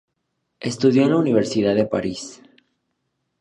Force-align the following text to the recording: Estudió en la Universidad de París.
Estudió 0.59 1.03
en 1.03 1.11
la 1.11 1.17
Universidad 1.17 1.75
de 1.75 1.85
París. 1.85 2.41